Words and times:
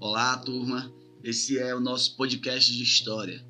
Olá, 0.00 0.36
turma. 0.36 0.92
Esse 1.22 1.56
é 1.56 1.72
o 1.72 1.78
nosso 1.78 2.16
podcast 2.16 2.72
de 2.72 2.82
história. 2.82 3.46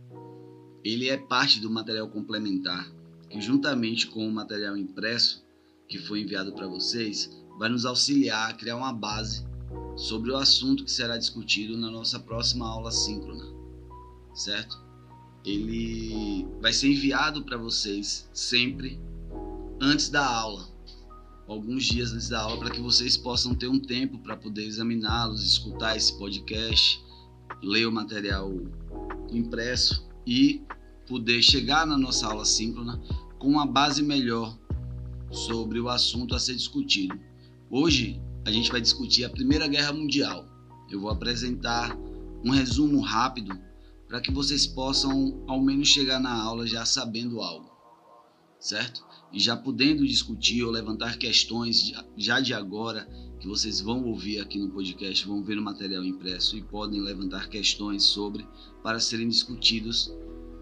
Ele 0.84 1.08
é 1.08 1.16
parte 1.16 1.58
do 1.58 1.70
material 1.70 2.06
complementar, 2.08 2.86
que 3.30 3.40
juntamente 3.40 4.06
com 4.08 4.28
o 4.28 4.30
material 4.30 4.76
impresso 4.76 5.42
que 5.88 5.98
foi 5.98 6.20
enviado 6.20 6.52
para 6.52 6.66
vocês, 6.66 7.30
vai 7.58 7.70
nos 7.70 7.86
auxiliar 7.86 8.50
a 8.50 8.52
criar 8.52 8.76
uma 8.76 8.92
base 8.92 9.42
sobre 9.96 10.30
o 10.30 10.36
assunto 10.36 10.84
que 10.84 10.90
será 10.90 11.16
discutido 11.16 11.78
na 11.78 11.90
nossa 11.90 12.20
próxima 12.20 12.68
aula 12.68 12.90
síncrona, 12.90 13.46
certo? 14.34 14.78
Ele 15.46 16.46
vai 16.60 16.74
ser 16.74 16.88
enviado 16.88 17.42
para 17.42 17.56
vocês 17.56 18.28
sempre 18.34 19.00
antes 19.80 20.10
da 20.10 20.26
aula, 20.26 20.68
alguns 21.48 21.86
dias 21.86 22.12
antes 22.12 22.28
da 22.28 22.42
aula, 22.42 22.58
para 22.58 22.70
que 22.70 22.80
vocês 22.80 23.16
possam 23.16 23.54
ter 23.54 23.68
um 23.68 23.80
tempo 23.80 24.18
para 24.18 24.36
poder 24.36 24.64
examiná-los, 24.64 25.42
escutar 25.42 25.96
esse 25.96 26.16
podcast, 26.18 27.02
ler 27.62 27.86
o 27.86 27.92
material 27.92 28.52
impresso 29.32 30.06
e 30.26 30.62
poder 31.06 31.42
chegar 31.42 31.86
na 31.86 31.96
nossa 31.96 32.26
aula 32.26 32.44
síncrona 32.44 33.00
com 33.38 33.48
uma 33.48 33.66
base 33.66 34.02
melhor 34.02 34.58
sobre 35.30 35.80
o 35.80 35.88
assunto 35.88 36.34
a 36.34 36.38
ser 36.38 36.54
discutido. 36.54 37.18
Hoje 37.70 38.20
a 38.44 38.50
gente 38.50 38.70
vai 38.70 38.80
discutir 38.80 39.24
a 39.24 39.30
Primeira 39.30 39.66
Guerra 39.66 39.92
Mundial. 39.92 40.46
Eu 40.90 41.00
vou 41.00 41.10
apresentar 41.10 41.96
um 42.44 42.50
resumo 42.50 43.00
rápido 43.00 43.58
para 44.06 44.20
que 44.20 44.30
vocês 44.30 44.66
possam 44.66 45.42
ao 45.46 45.60
menos 45.60 45.88
chegar 45.88 46.18
na 46.18 46.32
aula 46.32 46.66
já 46.66 46.84
sabendo 46.84 47.40
algo, 47.40 47.70
certo? 48.60 49.07
E 49.32 49.38
já 49.38 49.56
podendo 49.56 50.06
discutir 50.06 50.62
ou 50.62 50.70
levantar 50.70 51.18
questões 51.18 51.92
já 52.16 52.40
de 52.40 52.54
agora 52.54 53.08
que 53.38 53.46
vocês 53.46 53.80
vão 53.80 54.04
ouvir 54.04 54.40
aqui 54.40 54.58
no 54.58 54.70
podcast, 54.70 55.26
vão 55.26 55.42
ver 55.42 55.54
no 55.54 55.62
material 55.62 56.04
impresso 56.04 56.56
e 56.56 56.62
podem 56.62 57.00
levantar 57.00 57.48
questões 57.48 58.02
sobre 58.02 58.46
para 58.82 58.98
serem 58.98 59.28
discutidos 59.28 60.12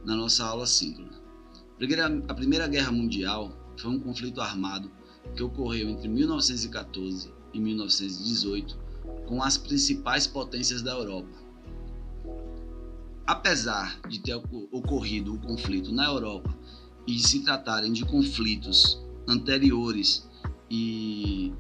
na 0.05 0.15
nossa 0.15 0.45
aula 0.45 0.67
síncrona. 0.67 1.23
A 2.29 2.35
Primeira 2.35 2.67
Guerra 2.67 2.93
Mundial 2.93 3.57
foi 3.77 3.91
um 3.91 4.01
conflito 4.01 4.41
armado 4.41 4.91
que 5.35 5.43
ocorreu 5.43 5.89
entre 5.89 6.09
1914 6.09 7.33
e 7.53 7.61
1918 7.61 8.79
com 9.27 9.43
as 9.43 9.59
principais 9.59 10.27
potências 10.27 10.83
da 10.83 10.93
Europa. 10.93 11.47
Apesar 13.27 14.01
de 14.09 14.21
ter 14.21 14.35
ocorrido 14.71 15.35
o 15.35 15.39
conflito 15.39 15.93
na 15.93 16.07
Europa 16.07 16.57
e 17.07 17.19
se 17.19 17.41
tratarem 17.41 17.93
de 17.93 18.05
conflitos 18.05 19.01
anteriores 19.27 20.29
e 20.71 21.53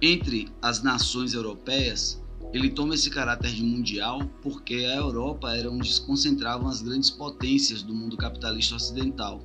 entre 0.00 0.48
as 0.60 0.82
nações 0.82 1.32
europeias, 1.32 2.20
ele 2.52 2.68
toma 2.68 2.94
esse 2.94 3.08
caráter 3.08 3.52
de 3.52 3.62
mundial 3.62 4.20
porque 4.42 4.74
a 4.74 4.96
Europa 4.96 5.54
era 5.56 5.70
onde 5.70 5.92
se 5.92 6.02
concentravam 6.02 6.68
as 6.68 6.82
grandes 6.82 7.08
potências 7.08 7.82
do 7.82 7.94
mundo 7.94 8.16
capitalista 8.16 8.74
ocidental. 8.74 9.42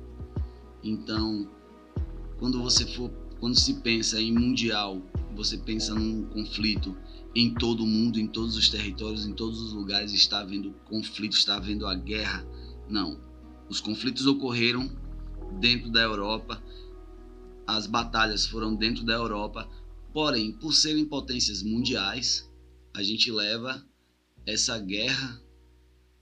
Então, 0.82 1.48
quando 2.38 2.60
você 2.60 2.84
for, 2.84 3.10
quando 3.40 3.58
se 3.58 3.74
pensa 3.74 4.20
em 4.20 4.32
mundial, 4.32 5.00
você 5.34 5.56
pensa 5.56 5.94
num 5.94 6.24
conflito 6.24 6.96
em 7.34 7.54
todo 7.54 7.84
o 7.84 7.86
mundo, 7.86 8.18
em 8.18 8.26
todos 8.26 8.56
os 8.56 8.68
territórios, 8.68 9.26
em 9.26 9.32
todos 9.32 9.60
os 9.60 9.72
lugares 9.72 10.12
está 10.12 10.40
havendo 10.40 10.74
conflito, 10.84 11.36
está 11.36 11.56
havendo 11.56 11.86
a 11.86 11.94
guerra. 11.94 12.44
Não. 12.88 13.27
Os 13.68 13.80
conflitos 13.80 14.26
ocorreram 14.26 14.88
dentro 15.60 15.90
da 15.90 16.00
Europa, 16.00 16.62
as 17.66 17.86
batalhas 17.86 18.46
foram 18.46 18.74
dentro 18.74 19.04
da 19.04 19.12
Europa, 19.12 19.68
porém, 20.12 20.52
por 20.52 20.72
serem 20.72 21.04
potências 21.04 21.62
mundiais, 21.62 22.48
a 22.94 23.02
gente 23.02 23.30
leva 23.30 23.86
essa 24.46 24.78
guerra, 24.78 25.40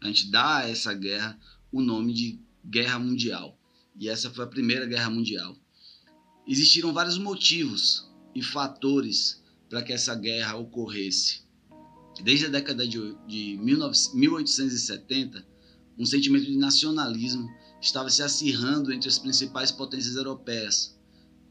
a 0.02 0.08
gente 0.08 0.30
dá 0.30 0.58
a 0.58 0.68
essa 0.68 0.92
guerra 0.92 1.38
o 1.70 1.80
nome 1.80 2.12
de 2.12 2.40
Guerra 2.64 2.98
Mundial. 2.98 3.58
E 3.94 4.08
essa 4.08 4.30
foi 4.30 4.44
a 4.44 4.48
Primeira 4.48 4.84
Guerra 4.86 5.08
Mundial. 5.08 5.56
Existiram 6.46 6.92
vários 6.92 7.16
motivos 7.16 8.10
e 8.34 8.42
fatores 8.42 9.42
para 9.68 9.82
que 9.82 9.92
essa 9.92 10.14
guerra 10.14 10.56
ocorresse. 10.56 11.44
Desde 12.22 12.46
a 12.46 12.48
década 12.48 12.86
de, 12.86 12.98
de 13.26 13.58
1870, 13.62 15.46
um 15.98 16.04
sentimento 16.04 16.44
de 16.44 16.56
nacionalismo 16.56 17.48
estava 17.80 18.10
se 18.10 18.22
acirrando 18.22 18.92
entre 18.92 19.08
as 19.08 19.18
principais 19.18 19.70
potências 19.70 20.16
europeias. 20.16 20.98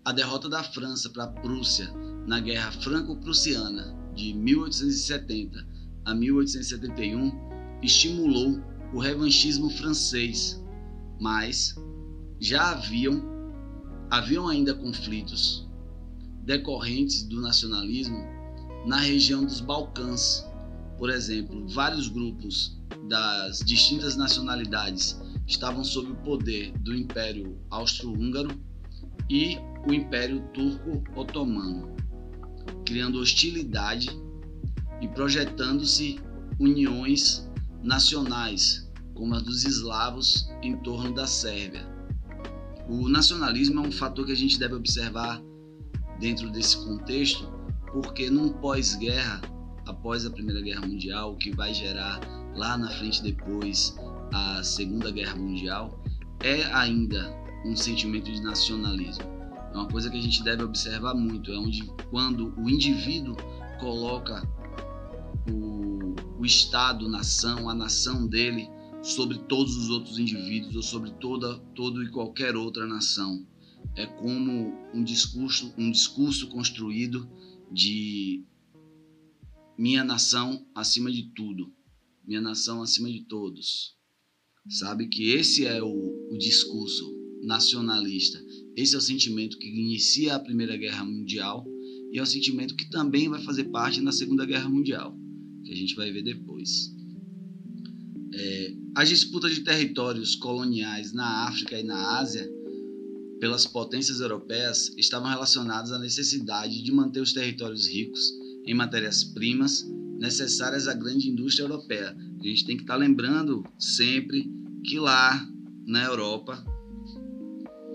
A 0.04 0.12
derrota 0.12 0.48
da 0.48 0.64
França 0.64 1.10
para 1.10 1.24
a 1.24 1.32
Prússia 1.32 1.92
na 2.28 2.40
Guerra 2.40 2.72
Franco-Prussiana 2.72 3.96
de 4.14 4.34
1870 4.34 5.68
a 6.06 6.14
1871 6.14 7.32
estimulou 7.82 8.62
o 8.94 9.00
revanchismo 9.00 9.70
francês, 9.70 10.64
mas 11.20 11.76
já 12.40 12.72
haviam 12.72 13.34
haviam 14.10 14.48
ainda 14.48 14.74
conflitos 14.74 15.68
decorrentes 16.44 17.24
do 17.24 17.42
nacionalismo 17.42 18.24
na 18.86 19.00
região 19.00 19.44
dos 19.44 19.60
Balcãs. 19.60 20.46
Por 20.98 21.10
exemplo, 21.10 21.68
vários 21.68 22.08
grupos 22.08 22.82
das 23.08 23.60
distintas 23.60 24.16
nacionalidades 24.16 25.20
estavam 25.46 25.84
sob 25.84 26.12
o 26.12 26.16
poder 26.18 26.72
do 26.80 26.96
Império 26.96 27.60
Austro-Húngaro 27.70 28.50
e 29.30 29.58
o 29.88 29.94
Império 29.94 30.42
Turco-Otomano, 30.54 31.96
criando 32.86 33.20
hostilidade 33.20 34.10
e 35.02 35.08
projetando-se 35.10 36.20
uniões 36.60 37.50
nacionais, 37.84 38.90
como 39.14 39.36
a 39.36 39.40
dos 39.40 39.66
eslavos 39.66 40.50
em 40.62 40.78
torno 40.78 41.14
da 41.14 41.28
Sérvia. 41.28 41.86
O 42.88 43.10
nacionalismo 43.10 43.84
é 43.84 43.88
um 43.88 43.92
fator 43.92 44.26
que 44.26 44.32
a 44.32 44.36
gente 44.36 44.60
deve 44.60 44.76
observar 44.76 45.42
dentro 46.20 46.52
desse 46.52 46.78
contexto, 46.78 47.52
porque 47.92 48.30
num 48.30 48.50
pós-guerra, 48.50 49.42
após 50.06 50.24
a 50.24 50.30
Primeira 50.30 50.62
Guerra 50.62 50.86
Mundial, 50.86 51.34
o 51.34 51.36
que 51.36 51.50
vai 51.50 51.74
gerar 51.74 52.20
lá 52.56 52.78
na 52.78 52.88
frente 52.92 53.24
depois 53.24 53.96
a 54.32 54.62
Segunda 54.62 55.10
Guerra 55.10 55.36
Mundial, 55.36 56.00
é 56.44 56.64
ainda 56.66 57.36
um 57.66 57.76
sentimento 57.76 58.32
de 58.32 58.40
nacionalismo. 58.40 59.24
É 59.74 59.76
uma 59.76 59.88
coisa 59.88 60.08
que 60.12 60.16
a 60.16 60.22
gente 60.22 60.44
deve 60.44 60.62
observar 60.62 61.16
muito, 61.16 61.52
é 61.52 61.58
onde 61.58 61.84
quando 62.12 62.54
o 62.56 62.70
indivíduo 62.70 63.36
coloca 63.80 64.48
o, 65.52 66.14
o 66.40 66.46
Estado, 66.46 67.10
nação, 67.10 67.68
a 67.68 67.74
nação 67.74 68.28
dele 68.28 68.70
sobre 69.02 69.40
todos 69.40 69.76
os 69.76 69.90
outros 69.90 70.20
indivíduos 70.20 70.76
ou 70.76 70.84
sobre 70.84 71.10
toda 71.14 71.58
todo 71.74 72.04
e 72.04 72.12
qualquer 72.12 72.56
outra 72.56 72.86
nação. 72.86 73.44
É 73.96 74.06
como 74.06 74.72
um 74.94 75.04
discurso, 75.04 75.74
um 75.76 75.90
discurso 75.90 76.48
construído 76.50 77.28
de 77.72 78.46
minha 79.78 80.04
nação 80.04 80.66
acima 80.74 81.12
de 81.12 81.24
tudo, 81.36 81.74
minha 82.26 82.42
nação 82.42 82.82
acima 82.82 83.12
de 83.12 83.22
todos. 83.26 83.96
Sabe 84.70 85.08
que 85.08 85.32
esse 85.32 85.66
é 85.66 85.82
o, 85.84 86.30
o 86.32 86.38
discurso 86.38 87.14
nacionalista. 87.44 88.42
Esse 88.76 88.96
é 88.96 88.98
o 88.98 89.02
sentimento 89.02 89.58
que 89.58 89.68
inicia 89.68 90.36
a 90.36 90.40
Primeira 90.40 90.76
Guerra 90.76 91.06
Mundial 91.06 91.66
e 92.12 92.18
é 92.18 92.22
o 92.22 92.26
sentimento 92.26 92.76
que 92.76 92.90
também 92.90 93.30
vai 93.30 93.42
fazer 93.44 93.66
parte 93.66 94.02
na 94.02 94.12
Segunda 94.12 94.46
Guerra 94.46 94.70
Mundial, 94.70 95.16
que 95.64 95.72
a 95.72 95.76
gente 95.76 95.96
vai 95.96 96.12
ver 96.12 96.24
depois. 96.24 96.92
É, 98.34 98.76
as 98.96 99.10
disputas 99.10 99.54
de 99.54 99.62
territórios 99.62 100.36
coloniais 100.36 101.14
na 101.14 101.48
África 101.48 101.80
e 101.80 101.84
na 101.84 102.18
Ásia 102.18 102.50
pelas 103.40 103.68
potências 103.68 104.20
europeias 104.22 104.90
estavam 104.98 105.30
relacionadas 105.30 105.92
à 105.92 106.00
necessidade 106.00 106.82
de 106.82 106.92
manter 106.92 107.20
os 107.20 107.34
territórios 107.34 107.88
ricos 107.88 108.45
em 108.66 108.74
matérias-primas 108.74 109.86
necessárias 110.20 110.88
à 110.88 110.94
grande 110.94 111.30
indústria 111.30 111.66
europeia. 111.66 112.16
A 112.40 112.44
gente 112.44 112.66
tem 112.66 112.78
que 112.78 112.84
estar 112.84 112.94
tá 112.94 113.00
lembrando 113.00 113.64
sempre 113.78 114.50
que 114.84 115.00
lá 115.00 115.48
na 115.86 116.04
Europa 116.04 116.64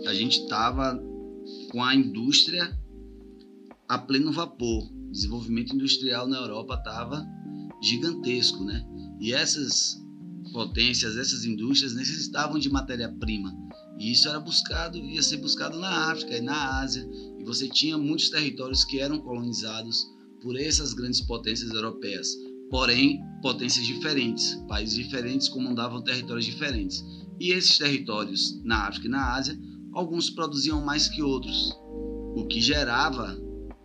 a 0.06 0.14
gente 0.14 0.40
estava 0.40 1.00
com 1.70 1.82
a 1.82 1.94
indústria 1.94 2.78
a 3.88 3.98
pleno 3.98 4.32
vapor. 4.32 4.84
O 4.84 5.10
desenvolvimento 5.10 5.74
industrial 5.74 6.28
na 6.28 6.38
Europa 6.38 6.74
estava 6.74 7.26
gigantesco, 7.82 8.62
né? 8.64 8.84
E 9.20 9.32
essas 9.32 10.00
potências, 10.52 11.16
essas 11.16 11.44
indústrias 11.44 11.94
necessitavam 11.94 12.58
de 12.58 12.70
matéria-prima. 12.70 13.52
E 13.98 14.12
isso 14.12 14.28
era 14.28 14.40
buscado, 14.40 14.98
ia 14.98 15.22
ser 15.22 15.38
buscado 15.38 15.78
na 15.78 16.10
África 16.10 16.36
e 16.36 16.40
na 16.40 16.80
Ásia. 16.80 17.06
E 17.38 17.44
você 17.44 17.68
tinha 17.68 17.98
muitos 17.98 18.30
territórios 18.30 18.84
que 18.84 19.00
eram 19.00 19.18
colonizados 19.18 20.06
por 20.42 20.58
essas 20.58 20.92
grandes 20.92 21.20
potências 21.20 21.70
europeias. 21.70 22.28
Porém, 22.70 23.20
potências 23.42 23.86
diferentes, 23.86 24.54
países 24.68 24.94
diferentes 24.94 25.48
comandavam 25.48 26.02
territórios 26.02 26.46
diferentes. 26.46 27.04
E 27.38 27.52
esses 27.52 27.78
territórios 27.78 28.60
na 28.64 28.86
África 28.86 29.06
e 29.06 29.10
na 29.10 29.34
Ásia, 29.34 29.58
alguns 29.92 30.30
produziam 30.30 30.84
mais 30.84 31.08
que 31.08 31.22
outros, 31.22 31.72
o 32.36 32.46
que 32.48 32.60
gerava 32.60 33.36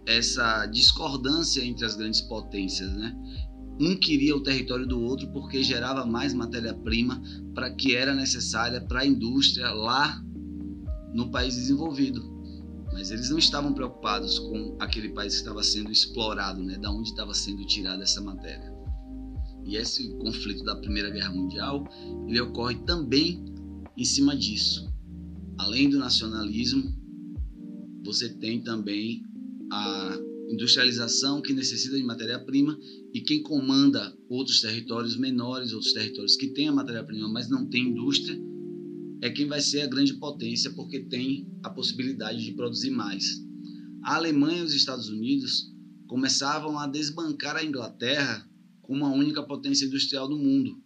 essa 0.06 0.68
discordância 0.68 1.63
entre 1.63 1.86
as 1.86 1.96
grandes 1.96 2.22
potências, 2.22 2.92
né? 2.94 3.16
um 3.80 3.96
queria 3.96 4.36
o 4.36 4.42
território 4.42 4.88
do 4.88 5.02
outro 5.02 5.28
porque 5.31 5.62
gerava 5.62 6.06
mais 6.06 6.34
matéria-prima 6.34 7.22
para 7.54 7.72
que 7.72 7.96
era 7.96 8.13
necessária 8.13 8.80
para 8.80 9.02
a 9.02 9.06
indústria 9.06 9.69
lá 9.72 10.22
no 11.13 11.30
país 11.30 11.56
desenvolvido. 11.56 12.34
Mas 12.95 13.12
eles 13.12 13.30
não 13.30 13.38
estavam 13.38 13.74
preocupados 13.74 14.39
com 14.39 14.77
aquele 14.80 15.09
país 15.09 15.33
que 15.33 15.39
estava 15.42 15.62
sendo 15.62 15.92
explorado, 15.92 16.63
né, 16.63 16.77
da 16.77 16.89
onde 16.89 17.09
estava 17.09 17.33
sendo 17.33 17.65
tirada 17.65 18.01
essa 18.01 18.21
matéria. 18.21 18.74
E 19.65 19.75
esse 19.75 20.18
conflito 20.18 20.63
da 20.63 20.77
Primeira 20.77 21.09
Guerra 21.09 21.33
Mundial, 21.33 21.86
ele 22.25 22.39
ocorre 22.39 22.75
também 22.86 23.44
em 23.97 24.06
cima 24.06 24.33
disso. 24.33 24.89
Além 25.57 25.89
do 25.89 26.00
nacionalismo, 26.00 26.95
você 28.06 28.30
tem 28.30 28.63
também 28.63 29.21
a 29.69 30.18
industrialização 30.50 31.42
que 31.42 31.51
necessita 31.51 31.97
de 31.97 32.03
matéria-prima 32.03 32.80
e 33.13 33.19
quem 33.19 33.44
comanda 33.44 34.15
outros 34.30 34.62
territórios 34.62 35.18
menores, 35.18 35.74
outros 35.74 35.92
territórios 35.92 36.38
que 36.38 36.47
têm 36.53 36.69
a 36.69 36.71
matéria-prima, 36.71 37.27
mas 37.27 37.50
não 37.50 37.68
tem 37.68 37.89
indústria, 37.89 38.39
é 39.21 39.29
quem 39.29 39.47
vai 39.47 39.62
ser 39.62 39.81
a 39.81 39.88
grande 39.88 40.13
potência 40.15 40.71
porque 40.73 41.00
tem 41.00 41.47
a 41.63 41.69
possibilidade 41.69 42.44
de 42.44 42.53
produzir 42.53 42.91
mais. 42.91 43.23
A 44.03 44.15
Alemanha 44.15 44.59
e 44.59 44.65
os 44.65 44.73
Estados 44.73 45.09
Unidos 45.09 45.71
começavam 46.07 46.77
a 46.77 46.88
desbancar 46.88 47.56
a 47.56 47.63
Inglaterra 47.63 48.47
como 48.81 49.06
a 49.06 49.12
única 49.12 49.41
potência 49.44 49.85
industrial 49.85 50.27
do 50.27 50.38
mundo. 50.38 50.79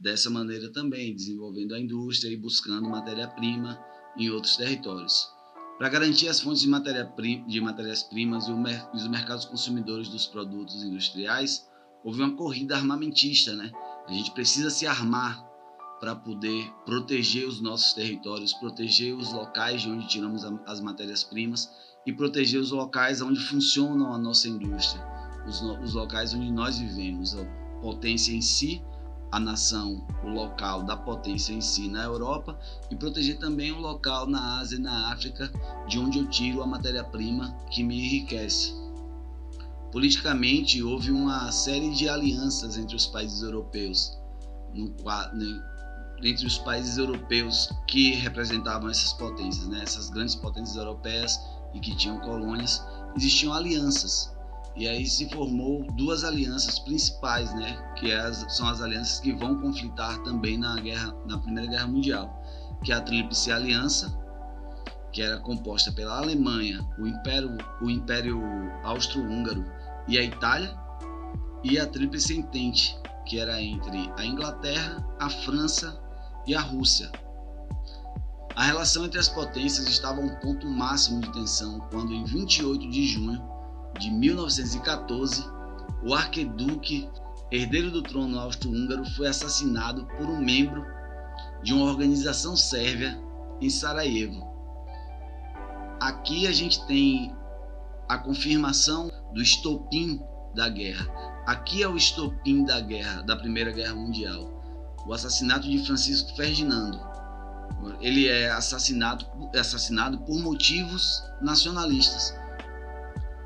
Dessa 0.00 0.28
maneira 0.28 0.72
também, 0.72 1.14
desenvolvendo 1.14 1.74
a 1.74 1.80
indústria 1.80 2.32
e 2.32 2.36
buscando 2.36 2.88
matéria-prima 2.88 3.78
em 4.16 4.30
outros 4.30 4.56
territórios. 4.56 5.26
Para 5.78 5.88
garantir 5.88 6.28
as 6.28 6.40
fontes 6.40 6.62
de, 6.62 6.68
matéria 6.68 7.04
de 7.46 7.60
matérias-primas 7.60 8.48
e, 8.48 8.52
os 8.52 9.08
mercados 9.08 9.44
consumidores 9.44 10.08
dos 10.08 10.26
produtos 10.26 10.82
industriais, 10.82 11.64
houve 12.04 12.20
uma 12.20 12.34
corrida 12.34 12.76
armamentista, 12.76 13.54
né? 13.54 13.70
A 14.08 14.12
gente 14.12 14.32
precisa 14.32 14.70
se 14.70 14.86
armar 14.86 15.47
para 16.00 16.14
poder 16.14 16.72
proteger 16.84 17.46
os 17.46 17.60
nossos 17.60 17.92
territórios, 17.92 18.52
proteger 18.54 19.14
os 19.14 19.32
locais 19.32 19.82
de 19.82 19.90
onde 19.90 20.06
tiramos 20.06 20.44
as 20.66 20.80
matérias-primas 20.80 21.70
e 22.06 22.12
proteger 22.12 22.60
os 22.60 22.70
locais 22.70 23.20
onde 23.20 23.40
funcionam 23.40 24.12
a 24.12 24.18
nossa 24.18 24.48
indústria, 24.48 25.04
os, 25.46 25.60
os 25.60 25.94
locais 25.94 26.32
onde 26.34 26.50
nós 26.50 26.78
vivemos, 26.78 27.36
a 27.36 27.44
potência 27.80 28.32
em 28.32 28.40
si 28.40 28.82
a 29.30 29.38
nação, 29.38 30.06
o 30.24 30.28
local 30.28 30.82
da 30.82 30.96
potência 30.96 31.52
em 31.52 31.60
si 31.60 31.88
na 31.88 32.04
Europa 32.04 32.58
e 32.90 32.96
proteger 32.96 33.38
também 33.38 33.72
o 33.72 33.78
local 33.78 34.26
na 34.26 34.58
Ásia 34.58 34.76
e 34.76 34.80
na 34.80 35.12
África, 35.12 35.50
de 35.86 35.98
onde 35.98 36.18
eu 36.18 36.28
tiro 36.28 36.62
a 36.62 36.66
matéria-prima 36.66 37.54
que 37.70 37.82
me 37.82 37.98
enriquece. 37.98 38.74
Politicamente, 39.92 40.82
houve 40.82 41.10
uma 41.10 41.50
série 41.50 41.90
de 41.90 42.08
alianças 42.08 42.76
entre 42.76 42.96
os 42.96 43.06
países 43.06 43.42
europeus, 43.42 44.18
no, 44.74 44.94
entre 46.22 46.46
os 46.46 46.58
países 46.58 46.98
europeus 46.98 47.70
que 47.86 48.14
representavam 48.16 48.90
essas 48.90 49.12
potências, 49.12 49.68
né, 49.68 49.80
essas 49.82 50.10
grandes 50.10 50.34
potências 50.34 50.76
europeias 50.76 51.40
e 51.74 51.80
que 51.80 51.94
tinham 51.96 52.18
colônias, 52.20 52.84
existiam 53.16 53.52
alianças 53.52 54.36
e 54.78 54.86
aí 54.86 55.04
se 55.06 55.28
formou 55.30 55.84
duas 55.94 56.22
alianças 56.22 56.78
principais, 56.78 57.52
né? 57.52 57.76
Que 57.96 58.12
é 58.12 58.32
são 58.32 58.68
as 58.68 58.80
alianças 58.80 59.18
que 59.18 59.32
vão 59.32 59.60
conflitar 59.60 60.22
também 60.22 60.56
na 60.56 60.76
guerra, 60.76 61.12
na 61.26 61.36
Primeira 61.36 61.68
Guerra 61.68 61.88
Mundial, 61.88 62.42
que 62.84 62.92
é 62.92 62.94
a 62.94 63.00
Tríplice 63.00 63.50
Aliança, 63.50 64.16
que 65.12 65.20
era 65.20 65.40
composta 65.40 65.90
pela 65.90 66.18
Alemanha, 66.18 66.86
o 66.96 67.08
Império, 67.08 67.58
o 67.82 67.90
Império 67.90 68.40
Austro-Húngaro 68.84 69.64
e 70.06 70.16
a 70.16 70.22
Itália, 70.22 70.72
e 71.64 71.76
a 71.76 71.84
Tríplice 71.84 72.38
Entente, 72.38 72.96
que 73.26 73.40
era 73.40 73.60
entre 73.60 74.12
a 74.16 74.24
Inglaterra, 74.24 75.04
a 75.18 75.28
França 75.28 76.00
e 76.48 76.54
a 76.54 76.60
Rússia. 76.60 77.12
A 78.56 78.64
relação 78.64 79.04
entre 79.04 79.20
as 79.20 79.28
potências 79.28 79.86
estava 79.86 80.20
a 80.20 80.24
um 80.24 80.34
ponto 80.36 80.66
máximo 80.66 81.20
de 81.20 81.32
tensão 81.32 81.78
quando, 81.90 82.12
em 82.12 82.24
28 82.24 82.90
de 82.90 83.06
junho 83.06 83.40
de 84.00 84.10
1914, 84.10 85.44
o 86.02 86.14
arqueduque, 86.14 87.08
herdeiro 87.52 87.90
do 87.90 88.02
trono 88.02 88.38
austro-húngaro, 88.40 89.04
foi 89.10 89.28
assassinado 89.28 90.06
por 90.16 90.26
um 90.26 90.40
membro 90.40 90.84
de 91.62 91.74
uma 91.74 91.84
organização 91.84 92.56
sérvia 92.56 93.20
em 93.60 93.68
Sarajevo. 93.68 94.48
Aqui 96.00 96.46
a 96.46 96.52
gente 96.52 96.84
tem 96.86 97.36
a 98.08 98.16
confirmação 98.16 99.10
do 99.34 99.42
estopim 99.42 100.20
da 100.54 100.68
guerra. 100.68 101.06
Aqui 101.46 101.82
é 101.82 101.88
o 101.88 101.96
estopim 101.96 102.64
da 102.64 102.80
guerra, 102.80 103.22
da 103.22 103.36
Primeira 103.36 103.70
Guerra 103.70 103.94
Mundial. 103.94 104.57
O 105.06 105.12
assassinato 105.12 105.68
de 105.68 105.84
Francisco 105.84 106.34
Ferdinando. 106.36 107.00
Ele 108.00 108.28
é 108.28 108.50
assassinado, 108.50 109.26
assassinado 109.58 110.18
por 110.18 110.38
motivos 110.40 111.22
nacionalistas. 111.40 112.34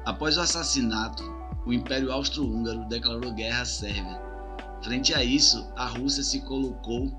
Após 0.04 0.36
o 0.36 0.40
assassinato, 0.40 1.22
o 1.64 1.72
Império 1.72 2.10
Austro-Húngaro 2.10 2.88
declarou 2.88 3.32
guerra 3.32 3.62
à 3.62 3.64
Sérvia. 3.64 4.20
Frente 4.82 5.14
a 5.14 5.22
isso, 5.22 5.70
a 5.76 5.86
Rússia 5.86 6.24
se 6.24 6.40
colocou 6.40 7.12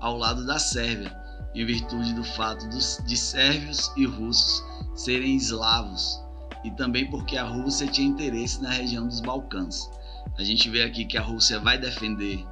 ao 0.00 0.16
lado 0.16 0.46
da 0.46 0.58
Sérvia, 0.58 1.14
em 1.54 1.66
virtude 1.66 2.14
do 2.14 2.24
fato 2.24 2.66
de 2.68 3.16
sérvios 3.16 3.92
e 3.96 4.06
russos 4.06 4.64
serem 4.94 5.36
eslavos, 5.36 6.22
e 6.64 6.70
também 6.70 7.10
porque 7.10 7.36
a 7.36 7.44
Rússia 7.44 7.86
tinha 7.86 8.08
interesse 8.08 8.62
na 8.62 8.70
região 8.70 9.06
dos 9.06 9.20
Balcãs. 9.20 9.90
A 10.38 10.44
gente 10.44 10.70
vê 10.70 10.82
aqui 10.82 11.04
que 11.04 11.18
a 11.18 11.22
Rússia 11.22 11.58
vai 11.58 11.78
defender 11.78 12.46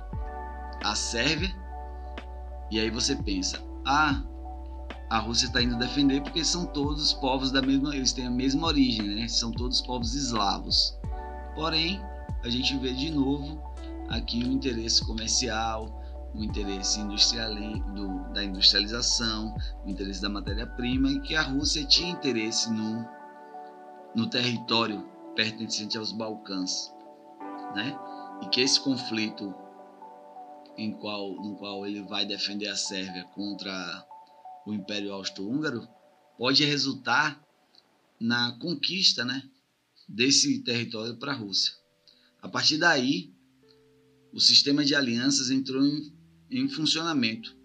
a 0.82 0.94
Sérvia, 0.94 1.54
e 2.70 2.78
aí 2.78 2.90
você 2.90 3.16
pensa: 3.16 3.62
ah, 3.86 4.22
a 5.10 5.18
Rússia 5.18 5.46
está 5.46 5.62
indo 5.62 5.76
defender 5.76 6.22
porque 6.22 6.44
são 6.44 6.66
todos 6.66 7.12
povos 7.14 7.50
da 7.50 7.62
mesma, 7.62 7.94
eles 7.94 8.12
têm 8.12 8.26
a 8.26 8.30
mesma 8.30 8.66
origem, 8.66 9.14
né? 9.14 9.28
São 9.28 9.50
todos 9.50 9.80
povos 9.80 10.14
eslavos. 10.14 10.98
Porém, 11.54 12.00
a 12.44 12.48
gente 12.48 12.76
vê 12.78 12.92
de 12.92 13.10
novo 13.10 13.60
aqui 14.08 14.42
o 14.44 14.52
interesse 14.52 15.04
comercial, 15.04 15.98
o 16.34 16.44
interesse 16.44 17.00
industrial, 17.00 17.54
do, 17.94 18.32
da 18.32 18.44
industrialização, 18.44 19.54
o 19.84 19.90
interesse 19.90 20.20
da 20.20 20.28
matéria-prima 20.28 21.10
e 21.10 21.20
que 21.20 21.34
a 21.34 21.42
Rússia 21.42 21.84
tinha 21.84 22.10
interesse 22.10 22.70
no, 22.70 23.04
no 24.14 24.28
território 24.28 25.06
pertencente 25.34 25.96
aos 25.96 26.12
Balcãs, 26.12 26.92
né? 27.74 27.98
E 28.42 28.46
que 28.48 28.60
esse 28.60 28.78
conflito 28.80 29.54
em 30.78 30.92
qual, 30.92 31.34
no 31.34 31.56
qual 31.56 31.84
ele 31.84 32.02
vai 32.02 32.24
defender 32.24 32.68
a 32.68 32.76
Sérvia 32.76 33.24
contra 33.34 34.06
o 34.64 34.72
Império 34.72 35.12
Austro-Húngaro, 35.12 35.86
pode 36.38 36.64
resultar 36.64 37.42
na 38.20 38.52
conquista 38.58 39.24
né, 39.24 39.42
desse 40.08 40.60
território 40.60 41.16
para 41.16 41.32
a 41.32 41.34
Rússia. 41.34 41.72
A 42.40 42.48
partir 42.48 42.78
daí, 42.78 43.32
o 44.32 44.38
sistema 44.38 44.84
de 44.84 44.94
alianças 44.94 45.50
entrou 45.50 45.84
em, 45.84 46.12
em 46.48 46.68
funcionamento. 46.68 47.56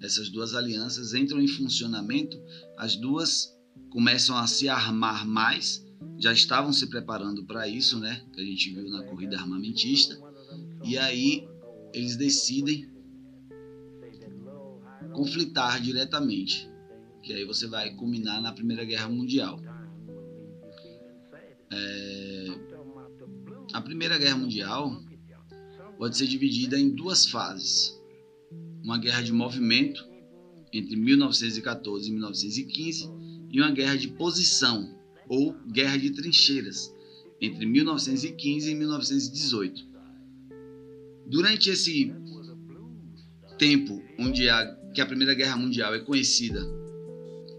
Essas 0.00 0.28
duas 0.28 0.54
alianças 0.54 1.14
entram 1.14 1.40
em 1.40 1.48
funcionamento, 1.48 2.36
as 2.76 2.96
duas 2.96 3.54
começam 3.90 4.36
a 4.36 4.46
se 4.46 4.68
armar 4.68 5.24
mais, 5.24 5.86
já 6.18 6.32
estavam 6.32 6.72
se 6.72 6.88
preparando 6.88 7.44
para 7.44 7.68
isso, 7.68 7.98
né? 7.98 8.24
Que 8.32 8.40
a 8.40 8.44
gente 8.44 8.74
viu 8.74 8.90
na 8.90 9.04
corrida 9.04 9.38
armamentista. 9.38 10.18
E 10.84 10.98
aí 10.98 11.46
eles 11.96 12.14
decidem 12.14 12.86
conflitar 15.14 15.80
diretamente, 15.80 16.70
que 17.22 17.32
aí 17.32 17.42
você 17.46 17.66
vai 17.66 17.94
culminar 17.94 18.42
na 18.42 18.52
Primeira 18.52 18.84
Guerra 18.84 19.08
Mundial. 19.08 19.58
É... 21.72 22.46
A 23.72 23.80
Primeira 23.80 24.18
Guerra 24.18 24.36
Mundial 24.36 25.02
pode 25.96 26.18
ser 26.18 26.26
dividida 26.26 26.78
em 26.78 26.90
duas 26.90 27.24
fases: 27.24 27.98
uma 28.84 28.98
guerra 28.98 29.22
de 29.22 29.32
movimento 29.32 30.06
entre 30.70 30.96
1914 30.96 32.10
e 32.10 32.12
1915 32.12 33.10
e 33.50 33.58
uma 33.58 33.70
guerra 33.70 33.96
de 33.96 34.08
posição 34.08 34.94
ou 35.28 35.54
guerra 35.66 35.96
de 35.96 36.10
trincheiras 36.10 36.94
entre 37.40 37.64
1915 37.64 38.70
e 38.70 38.74
1918. 38.74 39.95
Durante 41.28 41.70
esse 41.70 42.12
tempo 43.58 44.02
onde 44.18 44.48
a 44.48 44.76
que 44.96 45.00
a 45.02 45.06
Primeira 45.06 45.34
Guerra 45.34 45.56
Mundial 45.58 45.94
é 45.94 45.98
conhecida 45.98 46.66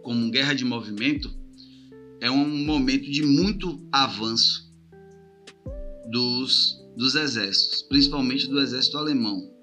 como 0.01 0.31
guerra 0.31 0.55
de 0.55 0.65
movimento, 0.65 1.31
é 2.19 2.31
um 2.31 2.65
momento 2.65 3.11
de 3.11 3.23
muito 3.23 3.79
avanço 3.91 4.73
dos, 6.09 6.83
dos 6.95 7.13
exércitos, 7.13 7.83
principalmente 7.83 8.47
do 8.47 8.59
exército 8.59 8.97
alemão. 8.97 9.53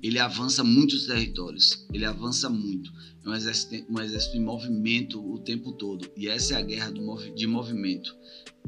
Ele 0.00 0.20
avança 0.20 0.62
muitos 0.62 1.06
territórios, 1.06 1.84
ele 1.92 2.04
avança 2.04 2.48
muito. 2.48 2.92
É 3.24 3.28
um 3.28 3.34
exército, 3.34 3.84
um 3.90 4.00
exército 4.00 4.36
em 4.36 4.44
movimento 4.44 5.20
o 5.20 5.40
tempo 5.40 5.72
todo. 5.72 6.08
E 6.16 6.28
essa 6.28 6.54
é 6.54 6.58
a 6.58 6.62
guerra 6.62 6.92
do, 6.92 7.34
de 7.34 7.48
movimento. 7.48 8.14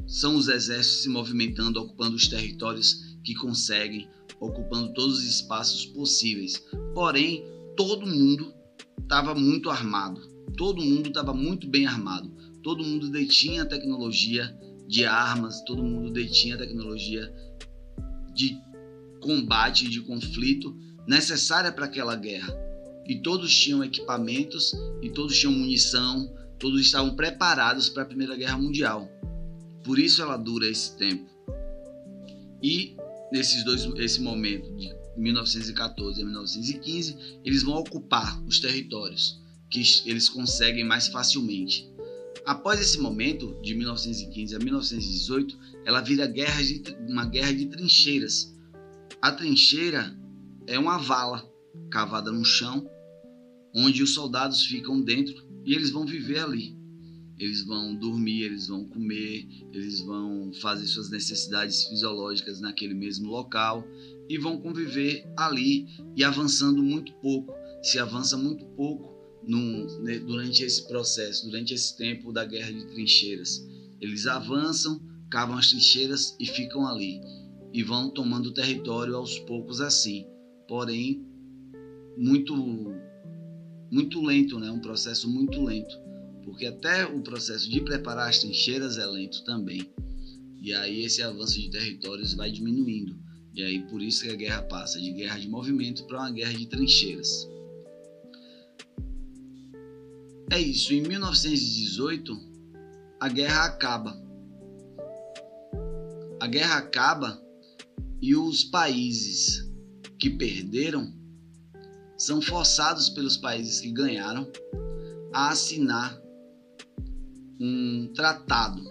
São 0.05 0.35
os 0.35 0.49
exércitos 0.49 1.03
se 1.03 1.09
movimentando, 1.09 1.79
ocupando 1.79 2.17
os 2.17 2.27
territórios 2.27 3.15
que 3.23 3.33
conseguem, 3.35 4.09
ocupando 4.39 4.93
todos 4.93 5.19
os 5.19 5.25
espaços 5.25 5.85
possíveis. 5.85 6.63
Porém, 6.93 7.43
todo 7.75 8.07
mundo 8.07 8.53
estava 9.01 9.33
muito 9.35 9.69
armado, 9.69 10.21
todo 10.57 10.81
mundo 10.81 11.09
estava 11.09 11.33
muito 11.33 11.67
bem 11.67 11.85
armado, 11.85 12.29
todo 12.63 12.83
mundo 12.83 13.09
detinha 13.09 13.65
tecnologia 13.65 14.55
de 14.87 15.05
armas, 15.05 15.61
todo 15.61 15.83
mundo 15.83 16.11
detinha 16.11 16.57
tecnologia 16.57 17.31
de 18.33 18.57
combate, 19.21 19.89
de 19.89 20.01
conflito 20.01 20.75
necessária 21.07 21.71
para 21.71 21.85
aquela 21.85 22.15
guerra. 22.15 22.53
E 23.07 23.19
todos 23.21 23.53
tinham 23.55 23.83
equipamentos, 23.83 24.73
e 25.01 25.09
todos 25.09 25.37
tinham 25.37 25.53
munição, 25.53 26.31
todos 26.59 26.81
estavam 26.81 27.15
preparados 27.15 27.89
para 27.89 28.03
a 28.03 28.05
Primeira 28.05 28.35
Guerra 28.35 28.57
Mundial. 28.57 29.09
Por 29.83 29.97
isso 29.97 30.21
ela 30.21 30.37
dura 30.37 30.67
esse 30.67 30.95
tempo. 30.97 31.27
E 32.61 32.95
nesses 33.31 33.63
dois, 33.63 33.85
esse 33.97 34.21
momento 34.21 34.73
de 34.75 34.93
1914 35.17 36.21
a 36.21 36.25
1915, 36.25 37.39
eles 37.43 37.63
vão 37.63 37.75
ocupar 37.75 38.41
os 38.45 38.59
territórios 38.59 39.39
que 39.69 39.83
eles 40.05 40.27
conseguem 40.27 40.83
mais 40.83 41.07
facilmente. 41.07 41.87
Após 42.45 42.79
esse 42.79 42.99
momento, 42.99 43.59
de 43.61 43.75
1915 43.75 44.55
a 44.55 44.59
1918, 44.59 45.59
ela 45.85 46.01
vira 46.01 46.25
guerra 46.25 46.63
de, 46.63 46.81
uma 47.07 47.25
guerra 47.25 47.53
de 47.53 47.67
trincheiras. 47.67 48.55
A 49.21 49.31
trincheira 49.31 50.17
é 50.65 50.79
uma 50.79 50.97
vala 50.97 51.47
cavada 51.91 52.31
no 52.31 52.43
chão, 52.43 52.89
onde 53.75 54.01
os 54.01 54.13
soldados 54.13 54.65
ficam 54.65 54.99
dentro 55.01 55.35
e 55.65 55.75
eles 55.75 55.91
vão 55.91 56.05
viver 56.05 56.39
ali. 56.39 56.78
Eles 57.39 57.63
vão 57.63 57.95
dormir, 57.95 58.43
eles 58.43 58.67
vão 58.67 58.85
comer, 58.85 59.47
eles 59.73 60.01
vão 60.01 60.51
fazer 60.61 60.85
suas 60.87 61.09
necessidades 61.09 61.85
fisiológicas 61.85 62.59
naquele 62.59 62.93
mesmo 62.93 63.29
local 63.29 63.87
e 64.27 64.37
vão 64.37 64.59
conviver 64.59 65.25
ali 65.37 65.87
e 66.15 66.23
avançando 66.23 66.83
muito 66.83 67.13
pouco. 67.13 67.53
Se 67.81 67.97
avança 67.97 68.37
muito 68.37 68.65
pouco 68.75 69.09
no, 69.41 70.01
né, 70.01 70.19
durante 70.19 70.63
esse 70.63 70.85
processo, 70.87 71.45
durante 71.45 71.73
esse 71.73 71.95
tempo 71.97 72.33
da 72.33 72.43
guerra 72.43 72.73
de 72.73 72.85
trincheiras. 72.87 73.65
Eles 74.01 74.27
avançam, 74.27 75.01
cavam 75.29 75.57
as 75.57 75.69
trincheiras 75.69 76.35
e 76.39 76.45
ficam 76.45 76.85
ali 76.85 77.21
e 77.73 77.83
vão 77.83 78.09
tomando 78.09 78.53
território 78.53 79.15
aos 79.15 79.39
poucos 79.39 79.79
assim. 79.79 80.25
Porém, 80.67 81.25
muito 82.17 82.53
muito 83.91 84.21
lento, 84.21 84.59
né? 84.59 84.69
Um 84.69 84.79
processo 84.79 85.27
muito 85.27 85.63
lento, 85.63 85.97
porque 86.49 86.65
até 86.65 87.05
o 87.05 87.21
processo 87.21 87.69
de 87.69 87.79
preparar 87.79 88.27
as 88.27 88.39
trincheiras 88.39 88.97
é 88.97 89.05
lento 89.05 89.43
também. 89.43 89.87
E 90.59 90.73
aí 90.73 91.05
esse 91.05 91.21
avanço 91.21 91.53
de 91.53 91.69
territórios 91.69 92.33
vai 92.33 92.51
diminuindo. 92.51 93.15
E 93.53 93.61
aí 93.61 93.87
por 93.87 94.01
isso 94.01 94.23
que 94.23 94.31
a 94.31 94.35
guerra 94.35 94.63
passa 94.63 94.99
de 94.99 95.11
guerra 95.13 95.37
de 95.37 95.47
movimento 95.47 96.05
para 96.05 96.17
uma 96.17 96.31
guerra 96.31 96.53
de 96.53 96.65
trincheiras. 96.65 97.47
É 100.51 100.59
isso, 100.59 100.91
em 100.91 101.01
1918 101.01 102.35
a 103.19 103.29
guerra 103.29 103.65
acaba. 103.65 104.19
A 106.39 106.47
guerra 106.47 106.77
acaba 106.77 107.39
e 108.19 108.35
os 108.35 108.63
países 108.63 109.69
que 110.17 110.31
perderam 110.31 111.13
são 112.17 112.41
forçados 112.41 113.07
pelos 113.07 113.37
países 113.37 113.79
que 113.79 113.91
ganharam 113.91 114.51
a 115.31 115.49
assinar 115.49 116.19
um 117.59 118.11
tratado 118.13 118.81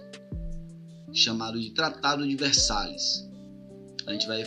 chamado 1.12 1.60
de 1.60 1.70
Tratado 1.70 2.26
de 2.26 2.36
Versalhes 2.36 3.28
a 4.08 4.12
gente 4.12 4.26
vai 4.26 4.42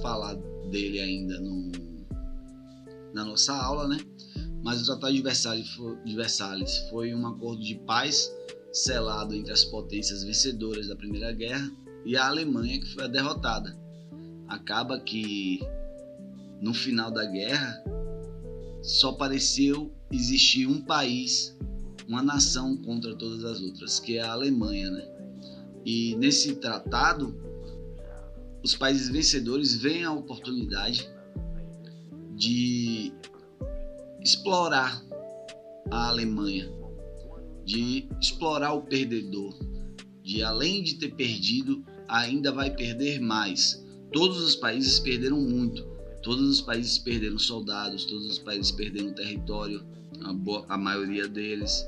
falar 0.00 0.34
dele 0.70 1.00
ainda 1.00 1.38
no, 1.38 1.70
na 3.12 3.24
nossa 3.24 3.52
aula, 3.54 3.86
né? 3.86 3.98
Mas 4.62 4.80
o 4.80 4.86
Tratado 4.86 5.12
de 5.12 5.20
Versalhes, 5.20 5.68
foi, 5.68 5.96
de 6.02 6.16
Versalhes 6.16 6.78
foi 6.88 7.14
um 7.14 7.26
acordo 7.26 7.62
de 7.62 7.74
paz 7.74 8.32
selado 8.72 9.34
entre 9.34 9.52
as 9.52 9.64
potências 9.64 10.24
vencedoras 10.24 10.88
da 10.88 10.96
Primeira 10.96 11.30
Guerra 11.30 11.70
e 12.06 12.16
a 12.16 12.26
Alemanha, 12.26 12.80
que 12.80 12.86
foi 12.94 13.04
a 13.04 13.06
derrotada. 13.06 13.76
Acaba 14.48 14.98
que 14.98 15.60
no 16.60 16.72
final 16.72 17.10
da 17.10 17.26
guerra 17.26 17.84
só 18.82 19.12
pareceu 19.12 19.92
existir 20.10 20.66
um 20.66 20.80
país, 20.80 21.54
uma 22.12 22.22
nação 22.22 22.76
contra 22.76 23.16
todas 23.16 23.42
as 23.42 23.62
outras, 23.62 23.98
que 23.98 24.18
é 24.18 24.20
a 24.20 24.32
Alemanha, 24.32 24.90
né? 24.90 25.08
E 25.82 26.14
nesse 26.16 26.56
tratado 26.56 27.34
os 28.62 28.76
países 28.76 29.08
vencedores 29.08 29.74
veem 29.74 30.04
a 30.04 30.12
oportunidade 30.12 31.08
de 32.36 33.10
explorar 34.20 35.02
a 35.90 36.08
Alemanha, 36.08 36.70
de 37.64 38.06
explorar 38.20 38.74
o 38.74 38.82
perdedor, 38.82 39.58
de 40.22 40.42
além 40.42 40.82
de 40.82 40.96
ter 40.96 41.14
perdido, 41.14 41.82
ainda 42.06 42.52
vai 42.52 42.70
perder 42.70 43.20
mais. 43.20 43.82
Todos 44.12 44.38
os 44.42 44.54
países 44.54 45.00
perderam 45.00 45.40
muito. 45.40 45.82
Todos 46.22 46.46
os 46.46 46.60
países 46.60 46.98
perderam 46.98 47.38
soldados, 47.38 48.04
todos 48.04 48.26
os 48.26 48.38
países 48.38 48.70
perderam 48.70 49.14
território, 49.14 49.82
a, 50.24 50.32
boa, 50.32 50.64
a 50.68 50.76
maioria 50.76 51.28
deles. 51.28 51.86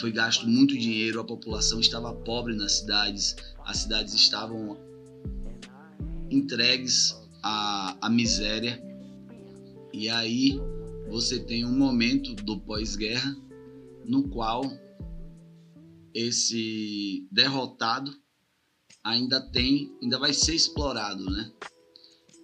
Foi 0.00 0.12
gasto 0.12 0.46
muito 0.46 0.76
dinheiro, 0.76 1.20
a 1.20 1.24
população 1.24 1.80
estava 1.80 2.12
pobre 2.12 2.54
nas 2.54 2.78
cidades, 2.78 3.36
as 3.64 3.78
cidades 3.78 4.14
estavam 4.14 4.76
entregues 6.30 7.16
à, 7.42 7.96
à 8.00 8.10
miséria. 8.10 8.82
E 9.92 10.08
aí 10.08 10.60
você 11.08 11.38
tem 11.38 11.64
um 11.64 11.76
momento 11.76 12.34
do 12.34 12.60
pós-guerra 12.60 13.34
no 14.04 14.28
qual 14.28 14.62
esse 16.14 17.26
derrotado 17.30 18.12
ainda 19.02 19.40
tem, 19.40 19.96
ainda 20.02 20.18
vai 20.18 20.32
ser 20.32 20.54
explorado, 20.54 21.24
né? 21.24 21.52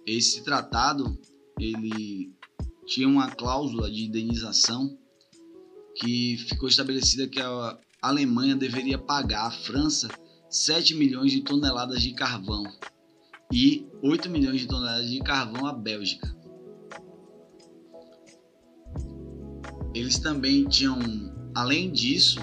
Esse 0.05 0.43
tratado 0.43 1.17
ele 1.59 2.33
tinha 2.85 3.07
uma 3.07 3.31
cláusula 3.31 3.89
de 3.89 4.05
indenização 4.05 4.97
que 5.95 6.37
ficou 6.49 6.67
estabelecida 6.67 7.27
que 7.27 7.39
a 7.39 7.77
Alemanha 8.01 8.55
deveria 8.55 8.97
pagar 8.97 9.47
à 9.47 9.51
França 9.51 10.09
7 10.49 10.95
milhões 10.95 11.31
de 11.31 11.41
toneladas 11.41 12.01
de 12.01 12.13
carvão 12.13 12.63
e 13.51 13.87
8 14.03 14.29
milhões 14.29 14.61
de 14.61 14.67
toneladas 14.67 15.09
de 15.09 15.19
carvão 15.19 15.65
à 15.65 15.73
Bélgica. 15.73 16.35
Eles 19.95 20.17
também 20.17 20.65
tinham, 20.65 20.97
além 21.55 21.91
disso, 21.91 22.39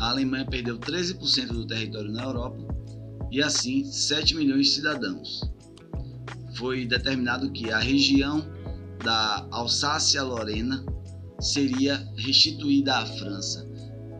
a 0.00 0.10
Alemanha 0.10 0.46
perdeu 0.46 0.78
13% 0.78 1.48
do 1.48 1.66
território 1.66 2.10
na 2.10 2.24
Europa 2.24 2.58
e 3.30 3.42
assim 3.42 3.84
7 3.84 4.36
milhões 4.36 4.66
de 4.66 4.72
cidadãos. 4.74 5.40
Foi 6.56 6.86
determinado 6.86 7.50
que 7.50 7.70
a 7.70 7.78
região 7.78 8.44
da 9.02 9.46
Alsácia-Lorena 9.50 10.84
seria 11.42 12.08
restituída 12.16 12.98
à 12.98 13.06
França. 13.06 13.68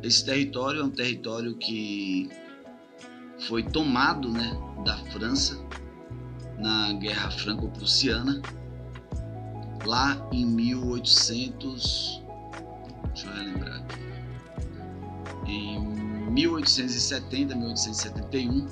Esse 0.02 0.24
território 0.24 0.80
é 0.80 0.84
um 0.84 0.90
território 0.90 1.56
que 1.56 2.28
foi 3.46 3.62
tomado 3.62 4.28
né, 4.28 4.52
da 4.84 4.96
França 5.12 5.56
na 6.58 6.92
Guerra 6.94 7.30
Franco-Prussiana, 7.30 8.42
lá 9.86 10.28
em 10.32 10.44
1800. 10.44 12.22
Deixa 13.14 13.28
eu 13.28 13.34
relembrar 13.34 13.76
aqui. 13.76 14.02
Em 15.46 15.78
1870, 16.32 17.54
1871, 17.54 18.66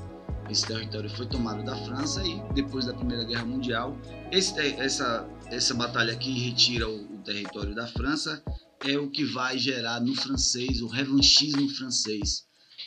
esse 0.48 0.66
território 0.66 1.08
foi 1.10 1.26
tomado 1.26 1.62
da 1.62 1.76
França 1.76 2.26
e 2.26 2.42
depois 2.54 2.86
da 2.86 2.94
Primeira 2.94 3.24
Guerra 3.24 3.44
Mundial, 3.44 3.96
esse, 4.32 4.58
essa, 4.58 5.28
essa 5.46 5.74
batalha 5.74 6.16
que 6.16 6.32
retira 6.40 6.88
o, 6.88 7.09
território 7.22 7.74
da 7.74 7.86
França 7.86 8.42
é 8.84 8.98
o 8.98 9.10
que 9.10 9.24
vai 9.24 9.58
gerar 9.58 10.00
no 10.00 10.14
francês 10.14 10.80
o 10.80 10.86
revanchismo 10.86 11.68
francês, 11.68 12.46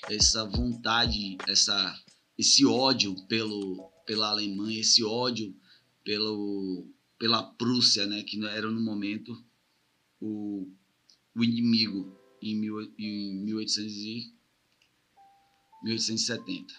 essa 0.09 0.45
vontade, 0.45 1.37
essa, 1.47 2.01
esse 2.37 2.65
ódio 2.65 3.15
pelo, 3.27 3.91
pela 4.05 4.29
Alemanha, 4.29 4.79
esse 4.79 5.03
ódio 5.03 5.55
pelo, 6.03 6.87
pela 7.17 7.43
Prússia, 7.43 8.05
né, 8.05 8.23
que 8.23 8.43
era 8.45 8.69
no 8.69 8.81
momento 8.81 9.43
o, 10.19 10.67
o 11.35 11.43
inimigo 11.43 12.17
em, 12.41 12.55
mil, 12.55 12.81
em 12.97 13.43
1800 13.45 13.93
e, 13.93 14.33
1870. 15.83 16.73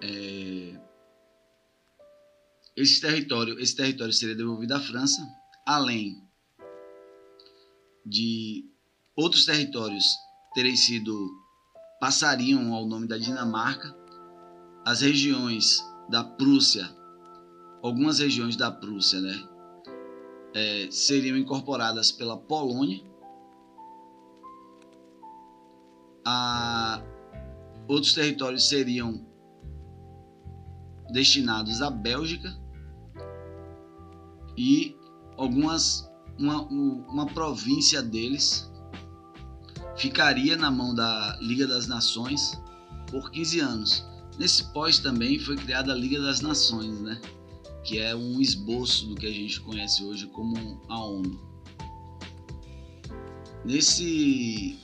É, 0.00 0.80
esse 2.76 3.00
território, 3.00 3.58
esse 3.60 3.76
território 3.76 4.12
seria 4.12 4.34
devolvido 4.34 4.74
à 4.74 4.80
França, 4.80 5.22
além 5.66 6.22
de 8.04 8.64
outros 9.16 9.44
territórios 9.44 10.04
terem 10.54 10.76
sido 10.76 11.30
passariam 12.00 12.74
ao 12.74 12.86
nome 12.86 13.06
da 13.06 13.16
Dinamarca 13.16 13.96
as 14.84 15.00
regiões 15.00 15.84
da 16.08 16.24
Prússia 16.24 17.02
algumas 17.82 18.20
regiões 18.20 18.56
da 18.56 18.70
Prússia, 18.70 19.20
né, 19.20 19.48
é, 20.54 20.88
seriam 20.90 21.36
incorporadas 21.36 22.12
pela 22.12 22.38
Polônia. 22.38 23.02
A, 26.24 27.02
outros 27.88 28.14
territórios 28.14 28.68
seriam 28.68 29.26
destinados 31.10 31.82
à 31.82 31.90
Bélgica 31.90 32.48
e 34.56 34.96
algumas 35.36 36.10
uma, 36.38 36.62
uma 36.62 37.26
província 37.26 38.02
deles 38.02 38.70
ficaria 39.96 40.56
na 40.56 40.70
mão 40.70 40.94
da 40.94 41.38
Liga 41.40 41.66
das 41.66 41.86
Nações 41.86 42.60
por 43.10 43.30
15 43.30 43.60
anos. 43.60 44.06
Nesse 44.38 44.64
pós 44.72 44.98
também 44.98 45.38
foi 45.38 45.56
criada 45.56 45.92
a 45.92 45.94
Liga 45.94 46.20
das 46.20 46.40
Nações, 46.40 47.00
né? 47.00 47.20
que 47.84 47.98
é 47.98 48.14
um 48.14 48.40
esboço 48.40 49.06
do 49.06 49.14
que 49.14 49.26
a 49.26 49.32
gente 49.32 49.60
conhece 49.60 50.04
hoje 50.04 50.26
como 50.28 50.80
a 50.88 51.04
ONU. 51.04 51.52
Nesse 53.64 54.78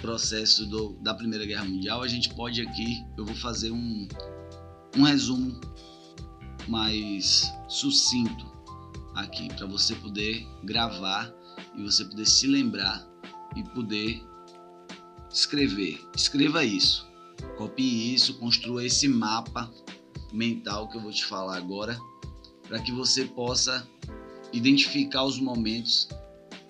processo 0.00 0.66
do, 0.66 0.94
da 1.00 1.14
Primeira 1.14 1.46
Guerra 1.46 1.64
Mundial, 1.64 2.02
a 2.02 2.08
gente 2.08 2.34
pode 2.34 2.60
aqui, 2.60 3.04
eu 3.16 3.24
vou 3.24 3.34
fazer 3.36 3.70
um, 3.70 4.08
um 4.96 5.02
resumo 5.02 5.60
mais 6.66 7.52
sucinto 7.68 8.53
aqui 9.14 9.48
para 9.54 9.66
você 9.66 9.94
poder 9.94 10.46
gravar 10.64 11.32
e 11.76 11.82
você 11.82 12.04
poder 12.04 12.26
se 12.26 12.46
lembrar 12.46 13.06
e 13.56 13.62
poder 13.62 14.22
escrever. 15.30 16.00
Escreva 16.14 16.64
isso, 16.64 17.06
copie 17.56 18.14
isso, 18.14 18.38
construa 18.38 18.84
esse 18.84 19.08
mapa 19.08 19.72
mental 20.32 20.88
que 20.88 20.96
eu 20.96 21.02
vou 21.02 21.12
te 21.12 21.24
falar 21.24 21.56
agora, 21.56 21.98
para 22.66 22.80
que 22.80 22.92
você 22.92 23.24
possa 23.24 23.86
identificar 24.52 25.24
os 25.24 25.38
momentos 25.38 26.08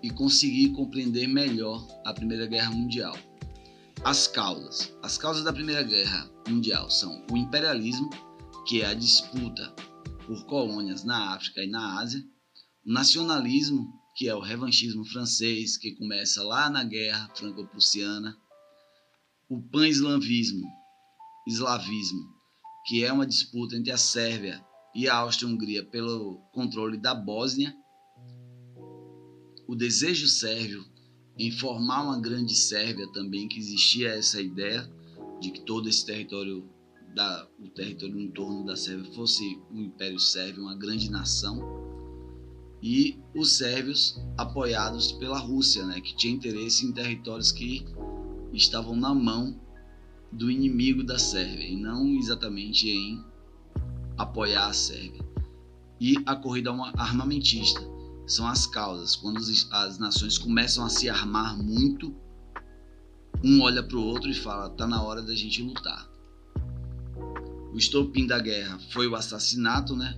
e 0.03 0.11
conseguir 0.11 0.71
compreender 0.71 1.27
melhor 1.27 1.87
a 2.05 2.13
Primeira 2.13 2.47
Guerra 2.47 2.71
Mundial. 2.71 3.17
As 4.05 4.27
causas. 4.27 4.95
As 5.03 5.17
causas 5.17 5.45
da 5.45 5.53
Primeira 5.53 5.83
Guerra 5.83 6.31
Mundial 6.47 6.91
são 6.91 7.25
o 7.31 7.37
imperialismo, 7.37 8.11
que 8.67 8.83
é 8.83 8.87
a 8.87 8.95
disputa 8.95 9.75
por 10.27 10.45
colônias 10.45 11.05
na 11.05 11.35
África 11.35 11.63
e 11.63 11.67
na 11.67 11.99
Ásia, 12.01 12.23
o 12.85 12.93
nacionalismo, 12.93 13.93
que 14.14 14.29
é 14.29 14.35
o 14.35 14.41
revanchismo 14.41 15.05
francês, 15.05 15.76
que 15.76 15.93
começa 15.93 16.43
lá 16.43 16.69
na 16.69 16.85
Guerra 16.85 17.31
Franco-Prussiana, 17.35 18.37
o 19.49 19.61
pan-eslavismo, 19.61 20.67
eslavismo, 21.47 22.23
que 22.87 23.05
é 23.05 23.12
uma 23.12 23.26
disputa 23.26 23.76
entre 23.76 23.91
a 23.91 23.97
Sérvia 23.97 24.64
e 24.95 25.09
a 25.09 25.17
Áustria-Hungria 25.17 25.85
pelo 25.85 26.38
controle 26.53 26.97
da 26.97 27.14
Bósnia, 27.14 27.75
o 29.67 29.75
desejo 29.75 30.29
sérvio 30.29 30.85
em 31.38 31.50
formar 31.50 32.03
uma 32.03 32.21
grande 32.21 32.55
Sérvia 32.55 33.11
também, 33.12 33.49
que 33.49 33.59
existia 33.59 34.11
essa 34.11 34.41
ideia 34.41 34.88
de 35.41 35.50
que 35.50 35.61
todo 35.62 35.88
esse 35.88 36.05
território, 36.07 36.69
da, 37.14 37.49
o 37.59 37.69
território 37.71 38.21
em 38.21 38.31
torno 38.31 38.64
da 38.64 38.76
Sérvia 38.76 39.11
fosse 39.12 39.61
o 39.71 39.81
Império 39.81 40.21
Sérvio, 40.21 40.62
uma 40.62 40.76
grande 40.76 41.11
nação, 41.11 41.59
e 42.85 43.19
os 43.35 43.57
sérvios 43.57 44.23
apoiados 44.37 45.11
pela 45.11 45.38
Rússia, 45.38 45.87
né, 45.87 46.03
que 46.03 46.14
tinha 46.14 46.35
interesse 46.35 46.85
em 46.85 46.93
territórios 46.93 47.50
que 47.50 47.83
estavam 48.53 48.95
na 48.95 49.14
mão 49.14 49.59
do 50.31 50.50
inimigo 50.50 51.03
da 51.03 51.19
Sérvia 51.19 51.67
e 51.67 51.76
não 51.76 52.07
exatamente 52.14 52.91
em 52.91 53.25
apoiar 54.19 54.67
a 54.67 54.73
Sérvia. 54.75 55.25
E 55.99 56.23
a 56.26 56.37
corrida 56.37 56.73
armamentista 56.99 57.81
são 58.26 58.47
as 58.47 58.67
causas. 58.67 59.17
Quando 59.17 59.38
as 59.38 59.99
nações 59.99 60.37
começam 60.37 60.85
a 60.85 60.90
se 60.90 61.09
armar 61.09 61.57
muito, 61.57 62.14
um 63.42 63.62
olha 63.62 63.83
para 63.83 63.97
o 63.97 64.05
outro 64.05 64.29
e 64.29 64.35
fala: 64.35 64.68
tá 64.68 64.87
na 64.87 65.03
hora 65.03 65.23
da 65.23 65.35
gente 65.35 65.62
lutar. 65.62 66.07
O 67.73 67.79
estopim 67.79 68.27
da 68.27 68.38
guerra 68.38 68.79
foi 68.90 69.07
o 69.07 69.16
assassinato 69.16 69.97
né, 69.97 70.14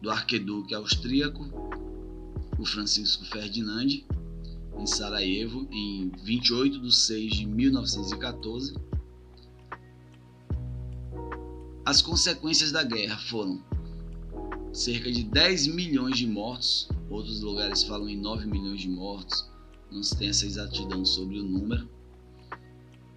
do 0.00 0.10
arqueduque 0.10 0.74
austríaco, 0.74 1.44
o 2.58 2.64
Francisco 2.64 3.24
Ferdinand, 3.26 4.04
em 4.78 4.86
Sarajevo, 4.86 5.68
em 5.70 6.10
28 6.22 6.80
de 6.80 6.94
6 6.94 7.32
de 7.32 7.46
1914. 7.46 8.74
As 11.84 12.00
consequências 12.00 12.72
da 12.72 12.82
guerra 12.82 13.18
foram 13.18 13.62
cerca 14.72 15.10
de 15.10 15.24
10 15.24 15.66
milhões 15.68 16.16
de 16.16 16.26
mortos, 16.26 16.88
outros 17.10 17.40
lugares 17.40 17.82
falam 17.82 18.08
em 18.08 18.16
9 18.16 18.46
milhões 18.46 18.80
de 18.80 18.88
mortos, 18.88 19.50
não 19.90 20.02
se 20.02 20.16
tem 20.16 20.28
essa 20.28 20.46
exatidão 20.46 21.04
sobre 21.04 21.40
o 21.40 21.42
número. 21.42 21.88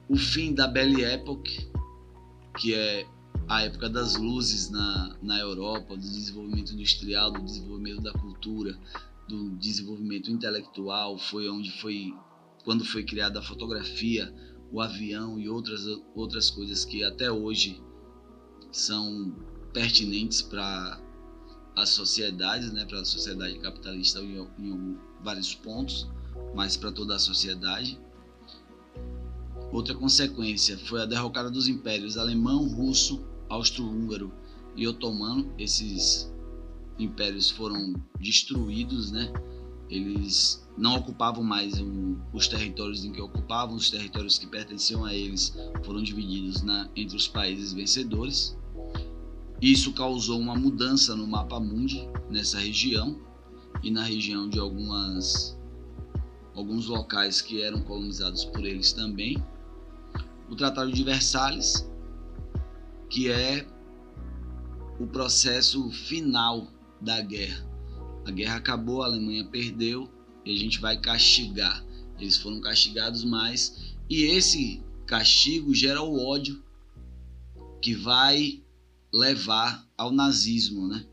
O 0.09 0.17
fim 0.17 0.53
da 0.53 0.67
Belle 0.67 1.03
Époque, 1.03 1.69
que 2.57 2.73
é 2.73 3.05
a 3.47 3.61
época 3.61 3.89
das 3.89 4.15
luzes 4.15 4.69
na, 4.69 5.15
na 5.21 5.39
Europa, 5.39 5.95
do 5.95 6.01
desenvolvimento 6.01 6.73
industrial, 6.73 7.31
do 7.31 7.41
desenvolvimento 7.41 8.01
da 8.01 8.13
cultura, 8.13 8.77
do 9.27 9.51
desenvolvimento 9.57 10.31
intelectual, 10.31 11.17
foi 11.17 11.49
onde 11.49 11.71
foi 11.79 12.13
quando 12.63 12.85
foi 12.85 13.03
criada 13.03 13.39
a 13.39 13.43
fotografia, 13.43 14.33
o 14.71 14.79
avião 14.79 15.37
e 15.39 15.49
outras 15.49 15.85
outras 16.15 16.49
coisas 16.49 16.85
que 16.85 17.03
até 17.03 17.31
hoje 17.31 17.81
são 18.71 19.35
pertinentes 19.73 20.41
para 20.41 20.99
as 21.75 21.89
sociedades, 21.89 22.71
né, 22.71 22.85
para 22.85 23.01
a 23.01 23.05
sociedade 23.05 23.59
capitalista 23.59 24.19
em, 24.19 24.47
em 24.59 24.97
vários 25.21 25.53
pontos, 25.55 26.07
mas 26.55 26.77
para 26.77 26.91
toda 26.91 27.15
a 27.15 27.19
sociedade. 27.19 27.99
Outra 29.71 29.95
consequência 29.95 30.77
foi 30.77 31.01
a 31.01 31.05
derrocada 31.05 31.49
dos 31.49 31.67
impérios 31.67 32.15
alemão, 32.15 32.67
russo, 32.67 33.25
austro-húngaro 33.53 34.31
e 34.75 34.87
otomano. 34.87 35.53
Esses 35.57 36.31
impérios 36.97 37.49
foram 37.49 37.93
destruídos, 38.19 39.11
né? 39.11 39.31
Eles 39.89 40.67
não 40.77 40.95
ocupavam 40.95 41.43
mais 41.43 41.79
um, 41.79 42.17
os 42.33 42.47
territórios 42.47 43.05
em 43.05 43.11
que 43.11 43.21
ocupavam, 43.21 43.75
os 43.75 43.91
territórios 43.91 44.39
que 44.39 44.47
pertenciam 44.47 45.05
a 45.05 45.13
eles 45.13 45.55
foram 45.83 46.01
divididos 46.01 46.61
na, 46.63 46.89
entre 46.95 47.15
os 47.15 47.27
países 47.27 47.73
vencedores. 47.73 48.57
Isso 49.61 49.93
causou 49.93 50.39
uma 50.39 50.55
mudança 50.55 51.15
no 51.15 51.27
mapa 51.27 51.59
mundi 51.59 52.07
nessa 52.29 52.59
região 52.59 53.19
e 53.83 53.91
na 53.91 54.03
região 54.03 54.49
de 54.49 54.59
algumas 54.59 55.57
alguns 56.55 56.87
locais 56.87 57.41
que 57.41 57.61
eram 57.61 57.81
colonizados 57.81 58.45
por 58.45 58.65
eles 58.65 58.93
também. 58.93 59.43
O 60.49 60.55
Tratado 60.55 60.91
de 60.91 61.03
Versalhes, 61.03 61.89
que 63.13 63.29
é 63.29 63.63
o 64.99 65.05
processo 65.05 65.87
final 65.91 66.67
da 66.99 67.21
guerra. 67.21 67.63
A 68.25 68.31
guerra 68.31 68.55
acabou, 68.55 69.03
a 69.03 69.05
Alemanha 69.05 69.45
perdeu 69.45 70.11
e 70.43 70.51
a 70.51 70.57
gente 70.57 70.79
vai 70.79 70.99
castigar. 70.99 71.85
Eles 72.19 72.37
foram 72.37 72.59
castigados 72.59 73.23
mais 73.23 73.93
e 74.09 74.23
esse 74.23 74.81
castigo 75.05 75.75
gera 75.75 76.01
o 76.01 76.25
ódio 76.25 76.63
que 77.83 77.93
vai 77.93 78.63
levar 79.13 79.87
ao 79.95 80.11
nazismo, 80.11 80.87
né? 80.87 81.05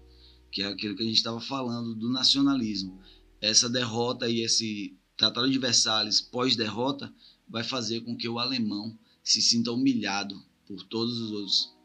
Que 0.50 0.62
é 0.62 0.68
aquilo 0.68 0.96
que 0.96 1.02
a 1.02 1.06
gente 1.06 1.18
estava 1.18 1.38
falando 1.38 1.94
do 1.94 2.08
nacionalismo. 2.08 2.98
Essa 3.42 3.68
derrota 3.68 4.26
e 4.26 4.40
esse 4.40 4.96
Tratado 5.18 5.50
de 5.50 5.58
Versalhes 5.58 6.18
pós-derrota 6.18 7.12
vai 7.46 7.62
fazer 7.62 8.00
com 8.00 8.16
que 8.16 8.26
o 8.26 8.38
alemão 8.38 8.98
se 9.22 9.42
sinta 9.42 9.70
humilhado 9.70 10.42
por 10.66 10.82
todas 10.84 11.20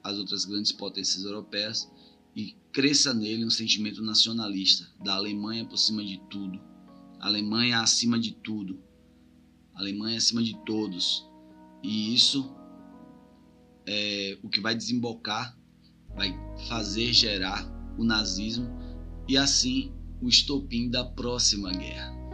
as 0.06 0.18
outras 0.20 0.46
grandes 0.46 0.72
potências 0.72 1.26
europeias 1.26 1.91
e 2.36 2.56
cresça 2.72 3.13
nele 3.13 3.44
um 3.44 3.50
sentimento 3.50 4.04
nacionalista, 4.04 4.88
da 5.04 5.15
Alemanha 5.15 5.65
por 5.65 5.78
cima 5.78 6.04
de 6.06 6.18
tudo, 6.30 6.62
Alemanha 7.20 7.82
acima 7.82 8.20
de 8.20 8.32
tudo, 8.32 8.80
Alemanha 9.74 10.18
acima 10.18 10.44
de 10.44 10.56
todos. 10.63 11.28
E 11.82 12.13
isso 12.13 12.56
é 13.86 14.38
o 14.44 14.50
que 14.50 14.62
vai 14.62 14.76
desembocar 14.76 15.58
vai 16.15 16.34
fazer 16.68 17.12
gerar 17.13 17.68
o 17.98 18.04
nazismo 18.04 18.68
e 19.28 19.38
assim 19.38 19.91
o 20.22 20.30
estopim 20.30 20.89
da 20.89 21.04
próxima 21.04 21.72
guerra. 21.72 22.24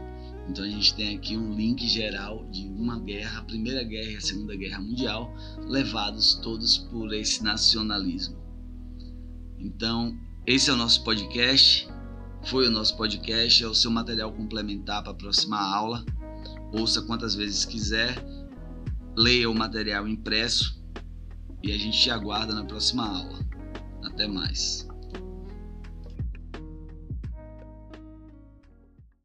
Então 0.50 0.66
a 0.66 0.70
gente 0.70 0.94
tem 0.96 1.16
aqui 1.16 1.38
um 1.38 1.54
link 1.54 1.88
geral 1.88 2.46
de 2.52 2.68
uma 2.68 3.00
guerra, 3.00 3.40
a 3.40 3.44
Primeira 3.44 3.84
Guerra 3.84 4.12
e 4.12 4.16
a 4.18 4.22
Segunda 4.22 4.56
Guerra 4.56 4.82
Mundial, 4.82 5.34
levados 5.68 6.36
todos 6.36 6.78
por 6.78 7.14
esse 7.14 7.44
nacionalismo. 7.44 8.36
Então, 9.60 10.18
esse 10.46 10.70
é 10.70 10.74
o 10.74 10.76
nosso 10.76 11.04
podcast, 11.04 11.88
foi 12.44 12.68
o 12.68 12.72
nosso 12.72 12.98
podcast, 12.98 13.64
é 13.64 13.68
o 13.68 13.76
seu 13.76 13.92
material 13.92 14.32
complementar 14.34 15.04
para 15.04 15.12
a 15.12 15.16
próxima 15.16 15.60
aula. 15.60 16.04
Ouça 16.74 17.02
quantas 17.04 17.36
vezes 17.36 17.64
quiser, 17.66 18.16
leia 19.16 19.50
o 19.50 19.56
material 19.56 20.08
impresso 20.08 20.82
e 21.62 21.72
a 21.72 21.78
gente 21.78 22.00
te 22.00 22.10
aguarda 22.10 22.54
na 22.54 22.66
próxima 22.66 23.08
aula. 23.08 23.40
Até 24.04 24.28
mais. 24.28 24.91